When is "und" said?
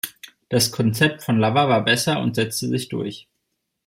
2.21-2.33